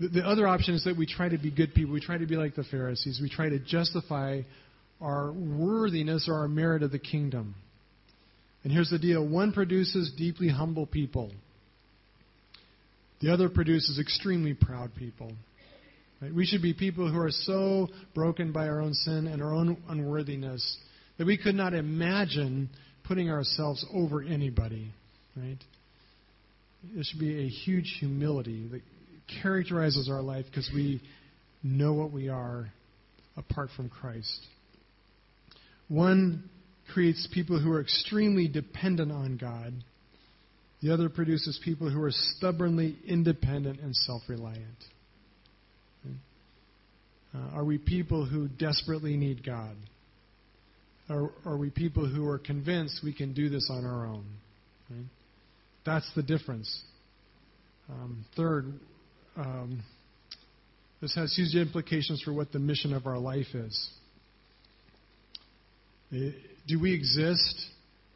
[0.00, 1.92] the, the other option is that we try to be good people.
[1.92, 3.20] We try to be like the Pharisees.
[3.22, 4.42] We try to justify
[5.00, 7.54] our worthiness or our merit of the kingdom.
[8.64, 11.32] And here's the deal one produces deeply humble people,
[13.20, 15.32] the other produces extremely proud people.
[16.20, 16.34] Right?
[16.34, 19.80] We should be people who are so broken by our own sin and our own
[19.88, 20.76] unworthiness
[21.16, 22.70] that we could not imagine
[23.06, 24.92] putting ourselves over anybody.
[25.36, 25.58] Right?
[26.92, 28.82] There should be a huge humility that
[29.42, 31.00] characterizes our life because we
[31.62, 32.68] know what we are
[33.36, 34.40] apart from Christ.
[35.88, 36.48] One
[36.92, 39.72] creates people who are extremely dependent on God.
[40.82, 44.84] The other produces people who are stubbornly independent and self reliant.
[47.34, 49.76] Uh, are we people who desperately need God?
[51.10, 54.24] Or are we people who are convinced we can do this on our own?
[54.90, 55.06] Right?
[55.84, 56.82] That's the difference.
[57.90, 58.74] Um, third,
[59.38, 59.82] um,
[61.00, 63.90] this has huge implications for what the mission of our life is.
[66.12, 66.30] Eh,
[66.66, 67.66] do we exist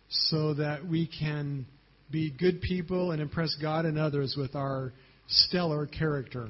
[0.08, 1.64] so that we can
[2.10, 4.92] be good people and impress God and others with our
[5.28, 6.48] stellar character?